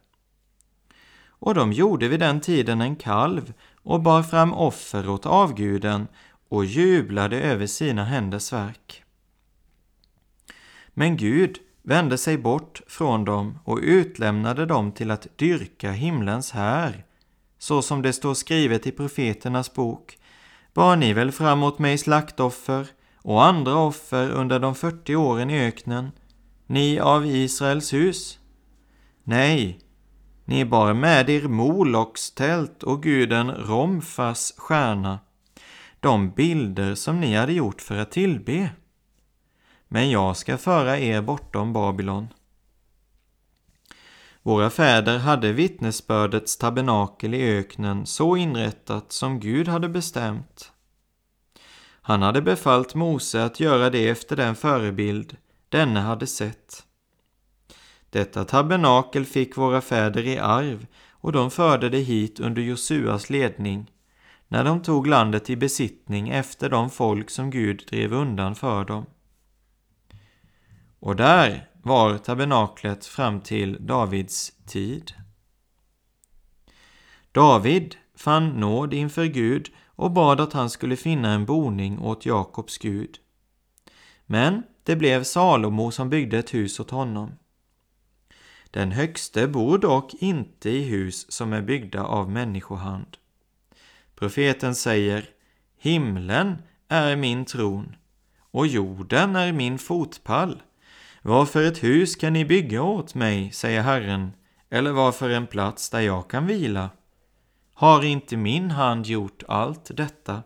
Och 1.44 1.54
de 1.54 1.72
gjorde 1.72 2.08
vid 2.08 2.20
den 2.20 2.40
tiden 2.40 2.80
en 2.80 2.96
kalv 2.96 3.52
och 3.82 4.02
bar 4.02 4.22
fram 4.22 4.54
offer 4.54 5.08
åt 5.08 5.26
avguden 5.26 6.08
och 6.48 6.64
jublade 6.64 7.40
över 7.40 7.66
sina 7.66 8.04
händers 8.04 8.52
verk. 8.52 9.02
Men 10.88 11.16
Gud 11.16 11.58
vände 11.82 12.18
sig 12.18 12.38
bort 12.38 12.80
från 12.86 13.24
dem 13.24 13.58
och 13.64 13.78
utlämnade 13.82 14.66
dem 14.66 14.92
till 14.92 15.10
att 15.10 15.38
dyrka 15.38 15.90
himlens 15.90 16.50
här, 16.50 17.04
så 17.58 17.82
som 17.82 18.02
det 18.02 18.12
står 18.12 18.34
skrivet 18.34 18.86
i 18.86 18.92
profeternas 18.92 19.74
bok. 19.74 20.18
Bar 20.74 20.96
ni 20.96 21.12
väl 21.12 21.32
framåt 21.32 21.78
mig 21.78 21.98
slaktoffer 21.98 22.86
och 23.16 23.44
andra 23.44 23.76
offer 23.76 24.30
under 24.30 24.60
de 24.60 24.74
40 24.74 25.16
åren 25.16 25.50
i 25.50 25.66
öknen, 25.66 26.10
ni 26.66 26.98
av 27.00 27.26
Israels 27.26 27.92
hus? 27.92 28.38
Nej, 29.24 29.83
ni 30.44 30.64
bar 30.64 30.94
med 30.94 31.30
er 31.30 31.48
Moloks 31.48 32.30
tält 32.30 32.82
och 32.82 33.02
guden 33.02 33.50
Romfas 33.50 34.54
stjärna, 34.56 35.18
de 36.00 36.30
bilder 36.30 36.94
som 36.94 37.20
ni 37.20 37.34
hade 37.34 37.52
gjort 37.52 37.80
för 37.80 37.96
att 37.96 38.10
tillbe. 38.10 38.70
Men 39.88 40.10
jag 40.10 40.36
ska 40.36 40.58
föra 40.58 40.98
er 40.98 41.22
bortom 41.22 41.72
Babylon. 41.72 42.28
Våra 44.42 44.70
fäder 44.70 45.18
hade 45.18 45.52
vittnesbördets 45.52 46.56
tabernakel 46.56 47.34
i 47.34 47.58
öknen 47.58 48.06
så 48.06 48.36
inrättat 48.36 49.12
som 49.12 49.40
Gud 49.40 49.68
hade 49.68 49.88
bestämt. 49.88 50.72
Han 52.02 52.22
hade 52.22 52.42
befallt 52.42 52.94
Mose 52.94 53.44
att 53.44 53.60
göra 53.60 53.90
det 53.90 54.08
efter 54.08 54.36
den 54.36 54.54
förebild 54.54 55.36
denne 55.68 56.00
hade 56.00 56.26
sett. 56.26 56.84
Detta 58.14 58.44
tabernakel 58.44 59.24
fick 59.24 59.56
våra 59.56 59.80
fäder 59.80 60.26
i 60.26 60.38
arv 60.38 60.86
och 61.10 61.32
de 61.32 61.50
förde 61.50 61.88
det 61.88 61.98
hit 61.98 62.40
under 62.40 62.62
Josuas 62.62 63.30
ledning 63.30 63.90
när 64.48 64.64
de 64.64 64.82
tog 64.82 65.06
landet 65.06 65.50
i 65.50 65.56
besittning 65.56 66.28
efter 66.28 66.70
de 66.70 66.90
folk 66.90 67.30
som 67.30 67.50
Gud 67.50 67.84
drev 67.90 68.12
undan 68.12 68.54
för 68.54 68.84
dem. 68.84 69.06
Och 71.00 71.16
där 71.16 71.68
var 71.82 72.18
tabernaklet 72.18 73.06
fram 73.06 73.40
till 73.40 73.86
Davids 73.86 74.52
tid. 74.66 75.12
David 77.32 77.96
fann 78.16 78.48
nåd 78.48 78.94
inför 78.94 79.24
Gud 79.24 79.68
och 79.86 80.10
bad 80.10 80.40
att 80.40 80.52
han 80.52 80.70
skulle 80.70 80.96
finna 80.96 81.32
en 81.32 81.44
boning 81.44 81.98
åt 81.98 82.26
Jakobs 82.26 82.78
Gud. 82.78 83.18
Men 84.26 84.62
det 84.82 84.96
blev 84.96 85.24
Salomo 85.24 85.90
som 85.90 86.10
byggde 86.10 86.38
ett 86.38 86.54
hus 86.54 86.80
åt 86.80 86.90
honom. 86.90 87.30
Den 88.74 88.92
högste 88.92 89.48
bor 89.48 89.78
dock 89.78 90.14
inte 90.14 90.70
i 90.70 90.82
hus 90.82 91.32
som 91.32 91.52
är 91.52 91.62
byggda 91.62 92.04
av 92.04 92.30
människohand. 92.30 93.16
Profeten 94.14 94.74
säger 94.74 95.28
Himlen 95.78 96.62
är 96.88 97.16
min 97.16 97.44
tron 97.44 97.96
och 98.50 98.66
jorden 98.66 99.36
är 99.36 99.52
min 99.52 99.78
fotpall. 99.78 100.62
Varför 101.22 101.62
ett 101.62 101.82
hus 101.82 102.16
kan 102.16 102.32
ni 102.32 102.44
bygga 102.44 102.82
åt 102.82 103.14
mig, 103.14 103.52
säger 103.52 103.82
Herren, 103.82 104.32
eller 104.70 104.92
varför 104.92 105.30
en 105.30 105.46
plats 105.46 105.90
där 105.90 106.00
jag 106.00 106.30
kan 106.30 106.46
vila? 106.46 106.90
Har 107.74 108.04
inte 108.04 108.36
min 108.36 108.70
hand 108.70 109.06
gjort 109.06 109.42
allt 109.48 109.96
detta? 109.96 110.42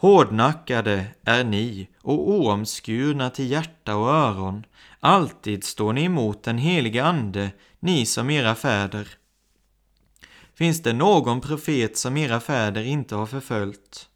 Hårdnackade 0.00 1.06
är 1.24 1.44
ni 1.44 1.88
och 2.02 2.30
oomskurna 2.30 3.30
till 3.30 3.50
hjärta 3.50 3.96
och 3.96 4.08
öron. 4.08 4.66
Alltid 5.00 5.64
står 5.64 5.92
ni 5.92 6.04
emot 6.04 6.42
den 6.42 6.58
helige 6.58 7.04
Ande, 7.04 7.50
ni 7.80 8.06
som 8.06 8.30
era 8.30 8.54
fäder. 8.54 9.08
Finns 10.54 10.82
det 10.82 10.92
någon 10.92 11.40
profet 11.40 11.98
som 11.98 12.16
era 12.16 12.40
fäder 12.40 12.82
inte 12.82 13.14
har 13.14 13.26
förföljt? 13.26 14.08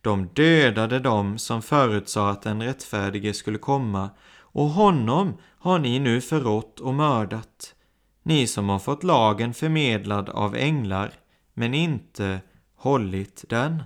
De 0.00 0.26
dödade 0.26 0.98
dem 0.98 1.38
som 1.38 1.62
förutsade 1.62 2.30
att 2.30 2.42
den 2.42 2.62
rättfärdige 2.62 3.34
skulle 3.34 3.58
komma 3.58 4.10
och 4.38 4.68
honom 4.68 5.38
har 5.58 5.78
ni 5.78 5.98
nu 5.98 6.20
förrått 6.20 6.80
och 6.80 6.94
mördat, 6.94 7.74
ni 8.22 8.46
som 8.46 8.68
har 8.68 8.78
fått 8.78 9.04
lagen 9.04 9.54
förmedlad 9.54 10.28
av 10.28 10.56
änglar, 10.56 11.12
men 11.54 11.74
inte 11.74 12.40
hållit 12.76 13.44
den. 13.48 13.82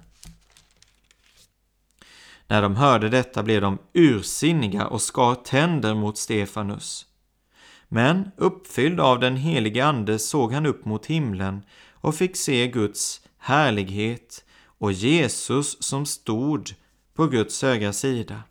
När 2.48 2.62
de 2.62 2.76
hörde 2.76 3.08
detta 3.08 3.42
blev 3.42 3.60
de 3.60 3.78
ursinniga 3.92 4.86
och 4.86 5.02
skar 5.02 5.34
tänder 5.34 5.94
mot 5.94 6.18
Stefanus. 6.18 7.06
Men 7.88 8.30
uppfylld 8.36 9.00
av 9.00 9.20
den 9.20 9.36
helige 9.36 9.86
Ande 9.86 10.18
såg 10.18 10.52
han 10.52 10.66
upp 10.66 10.84
mot 10.84 11.06
himlen 11.06 11.62
och 11.92 12.14
fick 12.14 12.36
se 12.36 12.68
Guds 12.68 13.20
härlighet 13.38 14.44
och 14.78 14.92
Jesus 14.92 15.82
som 15.82 16.06
stod 16.06 16.74
på 17.14 17.26
Guds 17.26 17.62
högra 17.62 17.92
sida. 17.92 18.42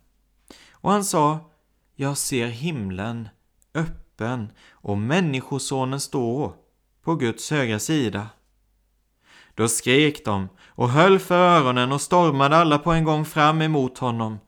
Och 0.70 0.90
han 0.90 1.04
sa, 1.04 1.50
jag 1.94 2.18
ser 2.18 2.46
himlen 2.46 3.28
öppen 3.74 4.52
och 4.70 4.98
Människosonen 4.98 6.00
stå 6.00 6.54
på 7.02 7.14
Guds 7.14 7.50
högra 7.50 7.78
sida. 7.78 8.26
Då 9.56 9.68
skrek 9.68 10.24
de 10.24 10.48
och 10.66 10.90
höll 10.90 11.18
för 11.18 11.34
öronen 11.34 11.92
och 11.92 12.00
stormade 12.00 12.56
alla 12.56 12.78
på 12.78 12.92
en 12.92 13.04
gång 13.04 13.24
fram 13.24 13.62
emot 13.62 13.98
honom 13.98 14.38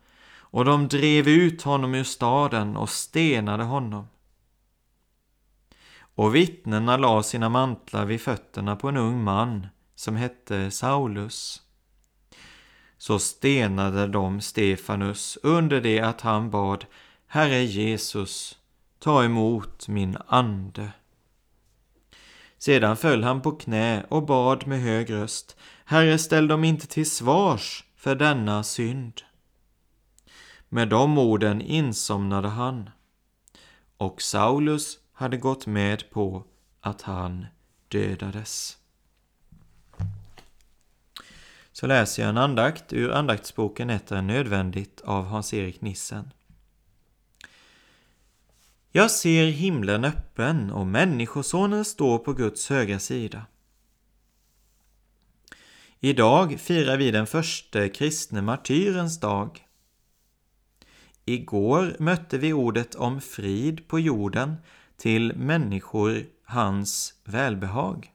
och 0.50 0.64
de 0.64 0.88
drev 0.88 1.28
ut 1.28 1.62
honom 1.62 1.94
ur 1.94 2.04
staden 2.04 2.76
och 2.76 2.90
stenade 2.90 3.64
honom. 3.64 4.08
Och 6.14 6.34
vittnena 6.34 6.96
la 6.96 7.22
sina 7.22 7.48
mantlar 7.48 8.04
vid 8.04 8.20
fötterna 8.20 8.76
på 8.76 8.88
en 8.88 8.96
ung 8.96 9.24
man 9.24 9.66
som 9.94 10.16
hette 10.16 10.70
Saulus. 10.70 11.62
Så 12.98 13.18
stenade 13.18 14.06
de 14.06 14.40
Stefanus 14.40 15.38
under 15.42 15.80
det 15.80 16.00
att 16.00 16.20
han 16.20 16.50
bad 16.50 16.84
Herre 17.26 17.62
Jesus, 17.62 18.58
ta 18.98 19.24
emot 19.24 19.88
min 19.88 20.16
ande. 20.26 20.92
Sedan 22.58 22.96
föll 22.96 23.24
han 23.24 23.42
på 23.42 23.52
knä 23.52 24.04
och 24.08 24.26
bad 24.26 24.66
med 24.66 24.80
hög 24.80 25.12
röst 25.12 25.56
Herre, 25.84 26.18
ställ 26.18 26.48
dem 26.48 26.64
inte 26.64 26.86
till 26.86 27.10
svars 27.10 27.84
för 27.96 28.14
denna 28.14 28.62
synd. 28.62 29.22
Med 30.68 30.88
de 30.88 31.18
orden 31.18 31.60
insomnade 31.60 32.48
han, 32.48 32.90
och 33.96 34.22
Saulus 34.22 34.98
hade 35.12 35.36
gått 35.36 35.66
med 35.66 36.10
på 36.10 36.44
att 36.80 37.02
han 37.02 37.46
dödades. 37.88 38.78
Så 41.72 41.86
läser 41.86 42.22
jag 42.22 42.28
en 42.28 42.38
andakt 42.38 42.92
ur 42.92 43.10
andaktsboken 43.10 43.90
Ett 43.90 44.12
är 44.12 44.22
nödvändigt 44.22 45.00
av 45.00 45.24
Hans-Erik 45.24 45.80
Nissen. 45.80 46.30
Jag 48.92 49.10
ser 49.10 49.46
himlen 49.46 50.04
öppen 50.04 50.70
och 50.70 50.86
Människosonen 50.86 51.84
står 51.84 52.18
på 52.18 52.32
Guds 52.32 52.70
högra 52.70 52.98
sida. 52.98 53.46
Idag 56.00 56.60
firar 56.60 56.96
vi 56.96 57.10
den 57.10 57.26
första 57.26 57.88
kristne 57.88 58.42
martyrens 58.42 59.20
dag. 59.20 59.64
Igår 61.24 61.96
mötte 61.98 62.38
vi 62.38 62.52
ordet 62.52 62.94
om 62.94 63.20
frid 63.20 63.88
på 63.88 64.00
jorden 64.00 64.56
till 64.96 65.36
människor 65.36 66.26
hans 66.44 67.14
välbehag. 67.24 68.12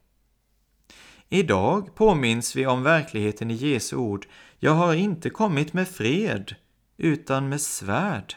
Idag 1.28 1.94
påminns 1.94 2.56
vi 2.56 2.66
om 2.66 2.82
verkligheten 2.82 3.50
i 3.50 3.54
Jesu 3.54 3.96
ord. 3.96 4.26
Jag 4.58 4.72
har 4.72 4.94
inte 4.94 5.30
kommit 5.30 5.72
med 5.72 5.88
fred, 5.88 6.54
utan 6.96 7.48
med 7.48 7.60
svärd. 7.60 8.34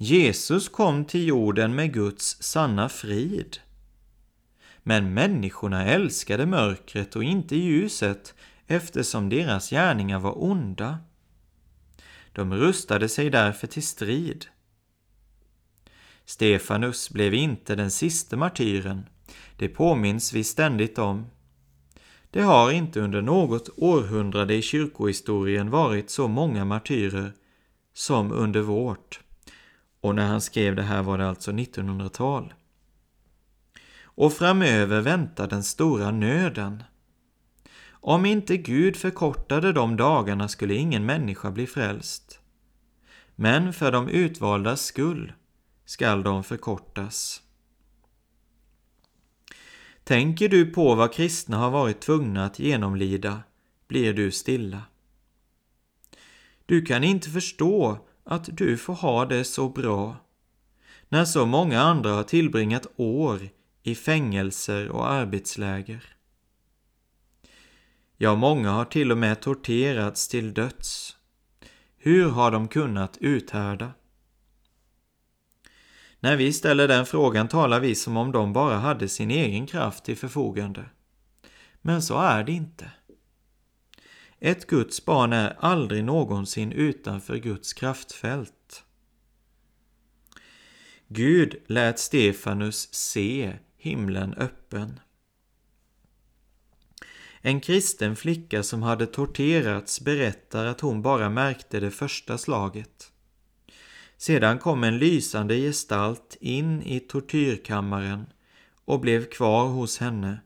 Jesus 0.00 0.68
kom 0.68 1.04
till 1.04 1.28
jorden 1.28 1.74
med 1.74 1.92
Guds 1.92 2.42
sanna 2.42 2.88
frid. 2.88 3.58
Men 4.82 5.14
människorna 5.14 5.86
älskade 5.86 6.46
mörkret 6.46 7.16
och 7.16 7.24
inte 7.24 7.56
ljuset 7.56 8.34
eftersom 8.66 9.28
deras 9.28 9.70
gärningar 9.70 10.18
var 10.18 10.44
onda. 10.44 10.98
De 12.32 12.54
rustade 12.54 13.08
sig 13.08 13.30
därför 13.30 13.66
till 13.66 13.86
strid. 13.86 14.46
Stefanus 16.24 17.10
blev 17.10 17.34
inte 17.34 17.74
den 17.74 17.90
sista 17.90 18.36
martyren, 18.36 19.06
det 19.56 19.68
påminns 19.68 20.32
vi 20.32 20.44
ständigt 20.44 20.98
om. 20.98 21.26
Det 22.30 22.42
har 22.42 22.70
inte 22.70 23.00
under 23.00 23.22
något 23.22 23.68
århundrade 23.76 24.54
i 24.54 24.62
kyrkohistorien 24.62 25.70
varit 25.70 26.10
så 26.10 26.28
många 26.28 26.64
martyrer 26.64 27.32
som 27.94 28.32
under 28.32 28.60
vårt. 28.60 29.20
Och 30.00 30.14
när 30.14 30.26
han 30.26 30.40
skrev 30.40 30.76
det 30.76 30.82
här 30.82 31.02
var 31.02 31.18
det 31.18 31.28
alltså 31.28 31.50
1900-tal. 31.50 32.54
Och 34.02 34.32
framöver 34.32 35.00
väntar 35.00 35.48
den 35.48 35.64
stora 35.64 36.10
nöden. 36.10 36.82
Om 37.90 38.26
inte 38.26 38.56
Gud 38.56 38.96
förkortade 38.96 39.72
de 39.72 39.96
dagarna 39.96 40.48
skulle 40.48 40.74
ingen 40.74 41.06
människa 41.06 41.50
bli 41.50 41.66
frälst. 41.66 42.40
Men 43.34 43.72
för 43.72 43.92
de 43.92 44.08
utvaldas 44.08 44.84
skull 44.84 45.32
skall 45.84 46.22
de 46.22 46.44
förkortas. 46.44 47.42
Tänker 50.04 50.48
du 50.48 50.66
på 50.66 50.94
vad 50.94 51.12
kristna 51.12 51.56
har 51.56 51.70
varit 51.70 52.00
tvungna 52.00 52.44
att 52.44 52.58
genomlida 52.58 53.42
blir 53.88 54.14
du 54.14 54.30
stilla. 54.30 54.82
Du 56.66 56.82
kan 56.82 57.04
inte 57.04 57.30
förstå 57.30 58.07
att 58.30 58.48
du 58.56 58.76
får 58.76 58.94
ha 58.94 59.24
det 59.24 59.44
så 59.44 59.68
bra 59.68 60.16
när 61.08 61.24
så 61.24 61.46
många 61.46 61.80
andra 61.80 62.10
har 62.10 62.22
tillbringat 62.22 62.86
år 62.96 63.48
i 63.82 63.94
fängelser 63.94 64.88
och 64.88 65.10
arbetsläger. 65.10 66.04
Ja, 68.16 68.34
många 68.34 68.70
har 68.70 68.84
till 68.84 69.12
och 69.12 69.18
med 69.18 69.40
torterats 69.40 70.28
till 70.28 70.54
döds. 70.54 71.16
Hur 71.96 72.28
har 72.28 72.50
de 72.50 72.68
kunnat 72.68 73.16
uthärda? 73.20 73.92
När 76.20 76.36
vi 76.36 76.52
ställer 76.52 76.88
den 76.88 77.06
frågan 77.06 77.48
talar 77.48 77.80
vi 77.80 77.94
som 77.94 78.16
om 78.16 78.32
de 78.32 78.52
bara 78.52 78.76
hade 78.76 79.08
sin 79.08 79.30
egen 79.30 79.66
kraft 79.66 80.04
till 80.04 80.16
förfogande. 80.16 80.84
Men 81.80 82.02
så 82.02 82.18
är 82.18 82.44
det 82.44 82.52
inte. 82.52 82.90
Ett 84.40 84.66
Guds 84.66 85.04
barn 85.04 85.32
är 85.32 85.56
aldrig 85.60 86.04
någonsin 86.04 86.72
utanför 86.72 87.36
Guds 87.36 87.72
kraftfält. 87.72 88.84
Gud 91.08 91.56
lät 91.66 91.98
Stefanus 91.98 92.94
se 92.94 93.58
himlen 93.76 94.34
öppen. 94.34 95.00
En 97.40 97.60
kristen 97.60 98.16
flicka 98.16 98.62
som 98.62 98.82
hade 98.82 99.06
torterats 99.06 100.00
berättar 100.00 100.66
att 100.66 100.80
hon 100.80 101.02
bara 101.02 101.30
märkte 101.30 101.80
det 101.80 101.90
första 101.90 102.38
slaget. 102.38 103.12
Sedan 104.16 104.58
kom 104.58 104.84
en 104.84 104.98
lysande 104.98 105.56
gestalt 105.56 106.36
in 106.40 106.82
i 106.82 107.00
tortyrkammaren 107.00 108.26
och 108.84 109.00
blev 109.00 109.24
kvar 109.24 109.68
hos 109.68 109.98
henne 109.98 110.40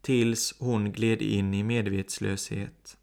tills 0.00 0.54
hon 0.58 0.92
gled 0.92 1.22
in 1.22 1.54
i 1.54 1.62
medvetslöshet. 1.62 2.96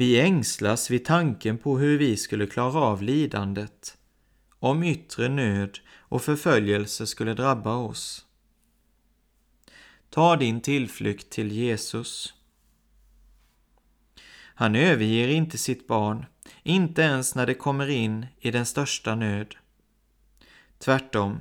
Vi 0.00 0.20
ängslas 0.20 0.90
vid 0.90 1.04
tanken 1.04 1.58
på 1.58 1.78
hur 1.78 1.98
vi 1.98 2.16
skulle 2.16 2.46
klara 2.46 2.80
av 2.80 3.02
lidandet 3.02 3.98
om 4.58 4.82
yttre 4.82 5.28
nöd 5.28 5.78
och 5.90 6.22
förföljelse 6.22 7.06
skulle 7.06 7.34
drabba 7.34 7.76
oss. 7.76 8.26
Ta 10.10 10.36
din 10.36 10.60
tillflykt 10.60 11.30
till 11.30 11.52
Jesus. 11.52 12.34
Han 14.54 14.74
överger 14.74 15.28
inte 15.28 15.58
sitt 15.58 15.86
barn, 15.86 16.26
inte 16.62 17.02
ens 17.02 17.34
när 17.34 17.46
det 17.46 17.54
kommer 17.54 17.88
in 17.88 18.26
i 18.38 18.50
den 18.50 18.66
största 18.66 19.14
nöd. 19.14 19.54
Tvärtom. 20.78 21.40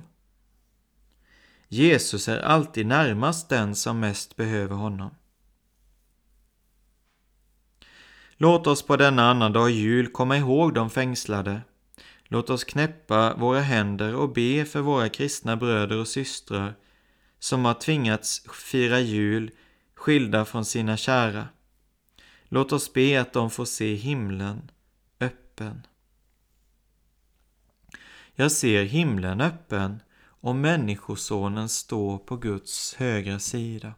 Jesus 1.67 2.27
är 2.27 2.39
alltid 2.39 2.85
närmast 2.85 3.49
den 3.49 3.75
som 3.75 3.99
mest 3.99 4.35
behöver 4.35 4.75
honom. 4.75 5.11
Låt 8.41 8.67
oss 8.67 8.81
på 8.83 8.97
denna 8.97 9.29
annandag 9.29 9.69
jul 9.69 10.07
komma 10.07 10.37
ihåg 10.37 10.73
de 10.73 10.89
fängslade. 10.89 11.61
Låt 12.23 12.49
oss 12.49 12.63
knäppa 12.63 13.35
våra 13.35 13.59
händer 13.59 14.15
och 14.15 14.33
be 14.33 14.65
för 14.65 14.81
våra 14.81 15.09
kristna 15.09 15.57
bröder 15.57 15.97
och 15.97 16.07
systrar 16.07 16.75
som 17.39 17.65
har 17.65 17.73
tvingats 17.73 18.45
fira 18.53 18.99
jul 18.99 19.51
skilda 19.95 20.45
från 20.45 20.65
sina 20.65 20.97
kära. 20.97 21.47
Låt 22.43 22.71
oss 22.71 22.93
be 22.93 23.21
att 23.21 23.33
de 23.33 23.49
får 23.49 23.65
se 23.65 23.93
himlen 23.93 24.71
öppen. 25.19 25.87
Jag 28.35 28.51
ser 28.51 28.83
himlen 28.83 29.41
öppen 29.41 30.01
och 30.21 30.55
Människosonen 30.55 31.69
står 31.69 32.17
på 32.17 32.37
Guds 32.37 32.95
högra 32.95 33.39
sida. 33.39 33.93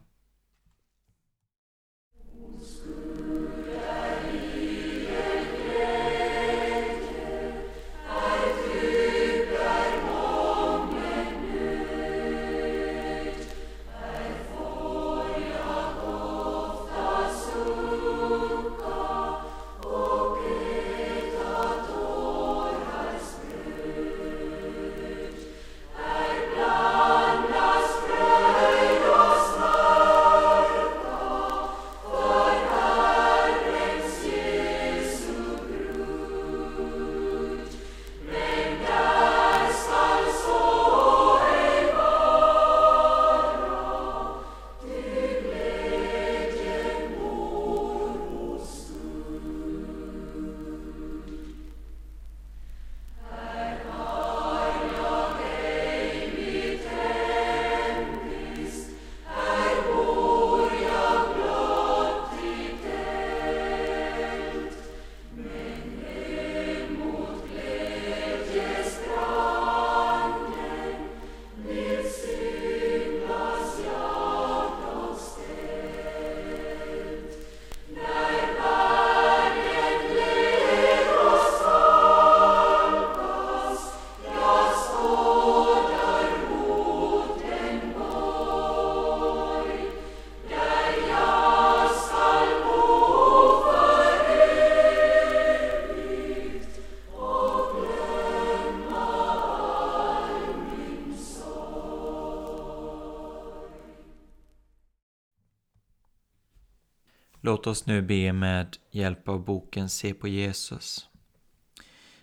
Låt 107.62 107.66
oss 107.66 107.86
nu 107.86 108.02
be 108.02 108.32
med 108.32 108.76
hjälp 108.90 109.28
av 109.28 109.44
boken 109.44 109.88
Se 109.88 110.14
på 110.14 110.28
Jesus. 110.28 111.08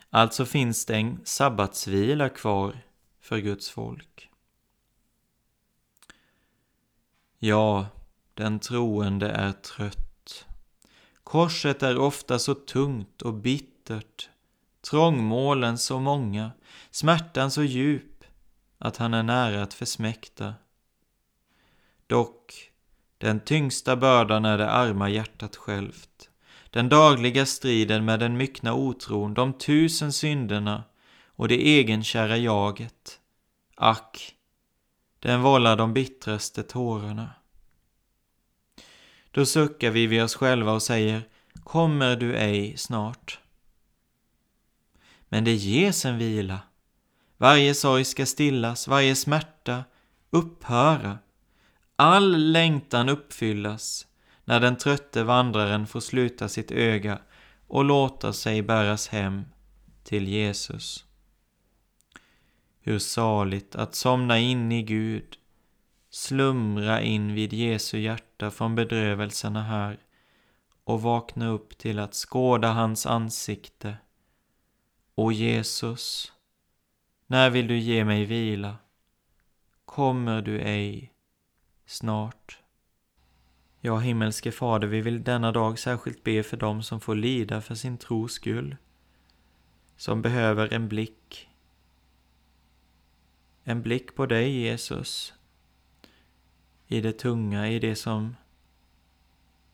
Alltså 0.10 0.46
finns 0.46 0.86
det 0.86 0.96
en 0.96 1.22
sabbatsvila 1.24 2.30
kvar 2.30 2.82
för 3.20 3.38
Guds 3.38 3.70
folk. 3.70 4.30
Ja, 7.38 7.88
den 8.34 8.60
troende 8.60 9.30
är 9.30 9.52
trött. 9.52 10.46
Korset 11.24 11.84
är 11.84 11.98
ofta 11.98 12.40
så 12.40 12.56
tungt 12.56 13.22
och 13.22 13.34
bittert, 13.34 14.30
trångmålen 14.90 15.78
så 15.78 16.00
många, 16.00 16.52
smärtan 16.92 17.52
så 17.52 17.64
djup 17.64 18.24
att 18.78 18.98
han 18.98 19.14
är 19.14 19.24
nära 19.24 19.64
att 19.64 19.74
försmäkta. 19.74 20.54
Dock, 22.08 22.69
den 23.20 23.40
tyngsta 23.40 23.96
bördan 23.96 24.46
är 24.46 24.58
det 24.58 24.70
arma 24.70 25.10
hjärtat 25.10 25.56
självt. 25.56 26.30
Den 26.70 26.90
dagliga 26.90 27.46
striden 27.46 28.06
med 28.06 28.20
den 28.20 28.38
myckna 28.38 28.74
otron, 28.74 29.34
de 29.34 29.54
tusen 29.54 30.14
synderna 30.14 30.84
och 31.28 31.48
det 31.48 31.68
egenkära 31.68 32.38
jaget. 32.38 33.20
Ack, 33.76 34.36
den 35.20 35.42
vållar 35.42 35.76
de 35.76 35.94
bittraste 35.94 36.64
tårarna. 36.64 37.30
Då 39.32 39.46
suckar 39.46 39.90
vi 39.92 40.08
vid 40.08 40.24
oss 40.24 40.36
själva 40.36 40.72
och 40.72 40.84
säger 40.84 41.22
Kommer 41.64 42.16
du 42.16 42.36
ej 42.36 42.78
snart? 42.78 43.40
Men 45.30 45.44
det 45.44 45.54
ges 45.54 46.06
en 46.06 46.18
vila. 46.18 46.60
Varje 47.38 47.76
sorg 47.76 48.06
ska 48.06 48.26
stillas, 48.26 48.88
varje 48.88 49.16
smärta 49.16 49.84
upphöra. 50.30 51.18
All 52.02 52.52
längtan 52.52 53.10
uppfyllas 53.10 54.08
när 54.46 54.60
den 54.60 54.78
trötte 54.78 55.24
vandraren 55.24 55.88
får 55.88 56.00
sluta 56.00 56.50
sitt 56.50 56.72
öga 56.72 57.20
och 57.68 57.86
låta 57.86 58.34
sig 58.34 58.62
bäras 58.62 59.08
hem 59.08 59.46
till 60.04 60.28
Jesus. 60.28 61.06
Hur 62.82 63.00
saligt 63.00 63.76
att 63.76 63.96
somna 63.96 64.40
in 64.40 64.72
i 64.72 64.84
Gud, 64.84 65.38
slumra 66.10 67.02
in 67.02 67.34
vid 67.34 67.54
Jesu 67.54 68.00
hjärta 68.00 68.52
från 68.52 68.76
bedrövelserna 68.76 69.64
här 69.64 70.00
och 70.84 71.02
vakna 71.02 71.48
upp 71.48 71.78
till 71.78 72.00
att 72.00 72.14
skåda 72.14 72.72
hans 72.72 73.06
ansikte. 73.06 73.98
O 75.16 75.32
Jesus, 75.32 76.34
när 77.28 77.50
vill 77.50 77.68
du 77.68 77.78
ge 77.78 78.06
mig 78.06 78.26
vila? 78.26 78.76
Kommer 79.86 80.42
du 80.42 80.60
ej 80.60 81.14
snart? 81.90 82.60
Ja, 83.82 83.98
himmelske 83.98 84.52
Fader, 84.52 84.88
vi 84.88 85.02
vill 85.02 85.24
denna 85.24 85.52
dag 85.52 85.80
särskilt 85.80 86.24
be 86.24 86.44
för 86.44 86.58
dem 86.58 86.84
som 86.84 87.02
får 87.02 87.16
lida 87.16 87.62
för 87.62 87.76
sin 87.76 87.98
tros 87.98 88.34
skull, 88.34 88.76
som 89.98 90.22
behöver 90.22 90.74
en 90.74 90.88
blick. 90.88 91.50
En 93.64 93.82
blick 93.82 94.16
på 94.16 94.26
dig, 94.26 94.62
Jesus, 94.62 95.34
i 96.88 97.02
det 97.02 97.20
tunga, 97.20 97.70
i 97.70 97.80
det 97.80 97.96
som 97.96 98.36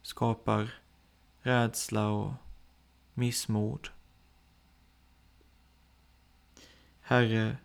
skapar 0.01 0.73
rädsla 1.41 2.07
och 2.07 2.33
missmod. 3.13 3.89
Herre, 7.01 7.57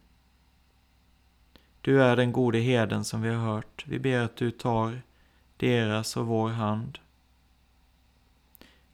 du 1.80 2.02
är 2.02 2.16
den 2.16 2.32
gode 2.32 2.58
herden 2.58 3.04
som 3.04 3.22
vi 3.22 3.28
har 3.28 3.54
hört. 3.54 3.84
Vi 3.86 3.98
ber 3.98 4.18
att 4.18 4.36
du 4.36 4.50
tar 4.50 5.02
deras 5.56 6.16
och 6.16 6.26
vår 6.26 6.48
hand. 6.48 6.98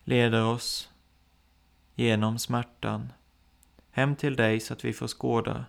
Leder 0.04 0.44
oss 0.44 0.90
genom 1.94 2.38
smärtan 2.38 3.12
hem 3.90 4.16
till 4.16 4.36
dig 4.36 4.60
så 4.60 4.72
att 4.72 4.84
vi 4.84 4.92
får 4.92 5.06
skåda 5.06 5.64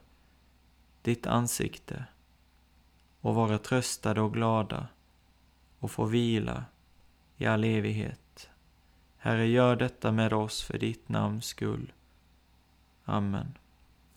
ditt 1.01 1.27
ansikte 1.27 2.05
och 3.21 3.35
vara 3.35 3.57
tröstade 3.57 4.21
och 4.21 4.33
glada 4.33 4.87
och 5.79 5.91
få 5.91 6.05
vila 6.05 6.65
i 7.37 7.45
all 7.45 7.63
evighet. 7.63 8.49
Herre, 9.17 9.47
gör 9.47 9.75
detta 9.75 10.11
med 10.11 10.33
oss 10.33 10.63
för 10.63 10.77
ditt 10.77 11.09
namns 11.09 11.45
skull. 11.45 11.93
Amen. 13.03 13.57